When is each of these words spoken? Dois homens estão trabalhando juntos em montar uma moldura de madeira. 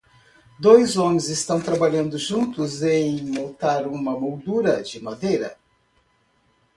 Dois 0.59 0.97
homens 0.97 1.29
estão 1.29 1.61
trabalhando 1.61 2.17
juntos 2.17 2.81
em 2.81 3.21
montar 3.23 3.85
uma 3.85 4.19
moldura 4.19 4.81
de 4.81 4.99
madeira. 4.99 5.55